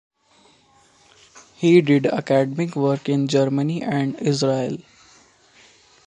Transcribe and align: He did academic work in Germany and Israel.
He 1.53 1.79
did 1.81 2.07
academic 2.07 2.75
work 2.75 3.07
in 3.07 3.27
Germany 3.27 3.83
and 3.83 4.15
Israel. 4.19 4.79